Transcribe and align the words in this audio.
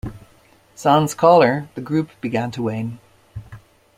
Sans 0.73 1.13
caller, 1.15 1.67
the 1.75 1.81
group 1.81 2.09
began 2.21 2.49
to 2.49 2.63
wane. 2.63 2.97